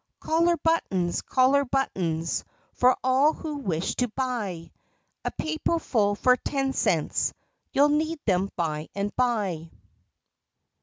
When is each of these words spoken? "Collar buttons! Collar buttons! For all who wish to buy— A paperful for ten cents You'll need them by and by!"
"Collar 0.19 0.57
buttons! 0.57 1.21
Collar 1.21 1.63
buttons! 1.63 2.43
For 2.73 2.97
all 3.03 3.33
who 3.33 3.57
wish 3.57 3.93
to 3.97 4.07
buy— 4.07 4.71
A 5.23 5.29
paperful 5.29 6.15
for 6.15 6.35
ten 6.37 6.73
cents 6.73 7.35
You'll 7.71 7.89
need 7.89 8.19
them 8.25 8.49
by 8.55 8.89
and 8.95 9.15
by!" 9.15 9.69